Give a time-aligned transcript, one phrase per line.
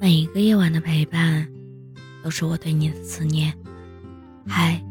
[0.00, 1.46] 每一个夜晚的陪伴，
[2.24, 3.52] 都是我对你的思念。
[4.48, 4.82] 嗨，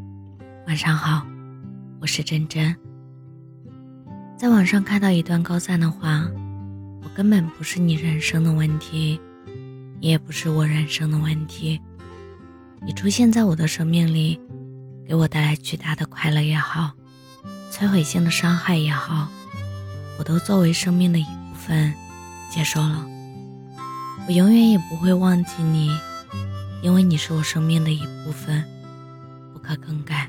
[0.68, 1.26] 晚上好，
[2.00, 2.76] 我是真真。
[4.38, 6.30] 在网上看到一段高赞的话
[7.02, 9.20] ：“我根本不是你人生的问题，
[10.00, 11.82] 你也不是我人生的问题。
[12.86, 14.40] 你出现在我的生命里，
[15.08, 16.92] 给我带来巨大的快乐也好，
[17.72, 19.28] 摧毁性的伤害也好，
[20.20, 21.92] 我都作为生命的一部分
[22.52, 23.10] 接受了。”
[24.28, 25.90] 我永远也不会忘记你，
[26.84, 28.64] 因为你是我生命的一部分，
[29.54, 30.28] 不可更改。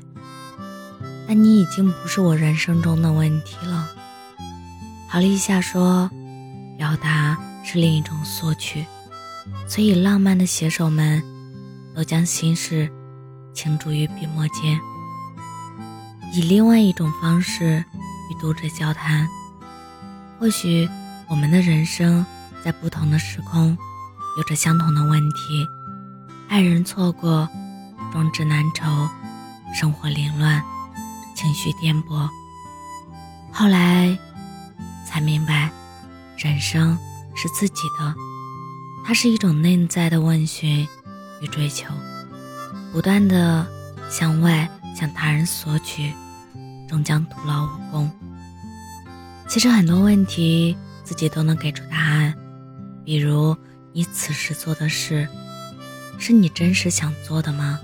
[1.27, 3.87] 但你已经不是我人生中的问题了。
[5.09, 6.09] 陶立夏说
[6.77, 8.85] ：“表达是另一种索取。”
[9.67, 11.21] 所以，浪漫的写手们
[11.95, 12.91] 都将心事
[13.53, 14.79] 倾注于笔墨间，
[16.33, 17.83] 以另外一种方式
[18.29, 19.27] 与读者交谈。
[20.39, 20.89] 或许，
[21.29, 22.25] 我们的人生
[22.63, 23.77] 在不同的时空。
[24.37, 25.67] 有着相同的问题，
[26.47, 27.47] 爱人错过，
[28.13, 28.85] 壮志难酬，
[29.73, 30.63] 生活凌乱，
[31.35, 32.29] 情绪颠簸。
[33.51, 34.17] 后来
[35.05, 35.69] 才明白，
[36.37, 36.97] 人生
[37.35, 38.15] 是自己的，
[39.05, 40.87] 它是一种内在的问询
[41.41, 41.93] 与追求，
[42.93, 43.67] 不断的
[44.09, 46.13] 向外向他人索取，
[46.87, 48.09] 终将徒劳无功。
[49.49, 52.33] 其实很多问题自己都能给出答案，
[53.03, 53.53] 比如。
[53.93, 55.27] 你此时做的事，
[56.17, 57.79] 是你真实想做的吗？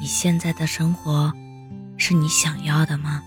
[0.00, 1.32] 你现在的生活，
[1.96, 3.22] 是你想要的吗？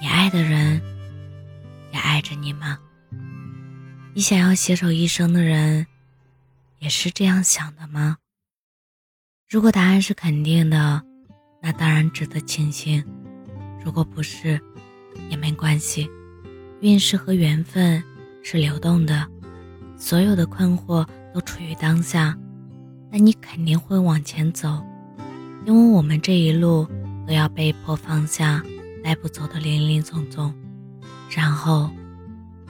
[0.00, 0.82] 你爱的人，
[1.92, 2.78] 也爱着你吗？
[4.14, 5.86] 你想要携手一生的人，
[6.80, 8.16] 也是这样想的吗？
[9.48, 11.02] 如果答案是肯定的，
[11.62, 13.02] 那当然值得庆幸；
[13.84, 14.60] 如果不是，
[15.30, 16.10] 也没关系。
[16.80, 18.02] 运势和缘分
[18.42, 19.26] 是流动的。
[19.98, 21.04] 所有的困惑
[21.34, 22.34] 都处于当下，
[23.10, 24.82] 那你肯定会往前走，
[25.66, 26.86] 因为我们这一路
[27.26, 28.62] 都要被迫放下
[29.02, 30.54] 带不走的林林总总，
[31.28, 31.90] 然后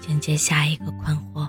[0.09, 1.49] 迎接下一个困惑。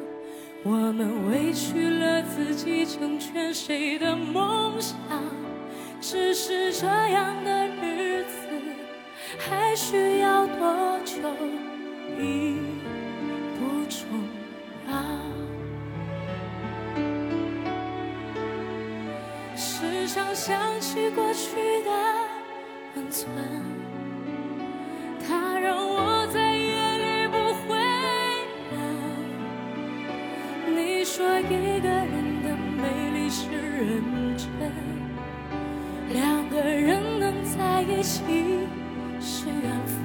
[0.63, 4.95] 我们委屈了自己，成全谁的梦想？
[5.99, 8.47] 只是这样的日子，
[9.39, 11.17] 还需要多久？
[12.19, 12.57] 已
[13.57, 14.05] 不重
[14.87, 14.93] 要。
[19.55, 21.91] 时常想起过去的
[22.95, 23.80] 温存。
[31.49, 34.47] 一个人的美丽是认真，
[36.13, 38.21] 两个人能在一起
[39.19, 39.99] 是缘分。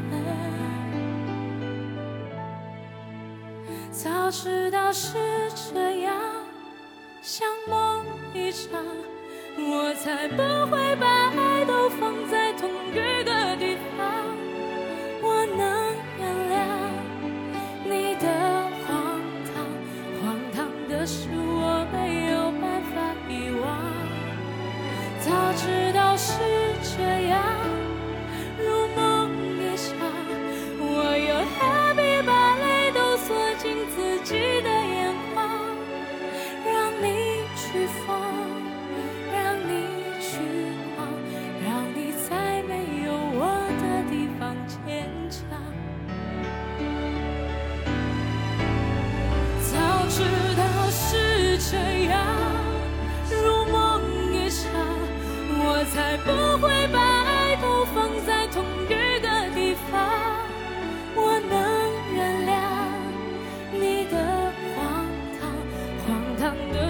[3.93, 5.17] 早知道是
[5.73, 6.15] 这样，
[7.23, 8.05] 像梦
[8.35, 8.85] 一场，
[9.57, 10.37] 我才不
[10.71, 13.16] 会把爱都放在同一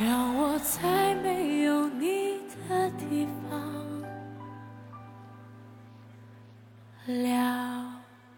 [0.00, 4.02] 让我在没有你的地方
[7.06, 7.30] 疗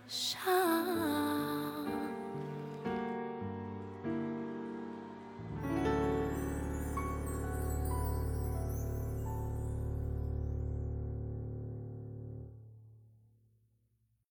[0.08, 0.81] 伤。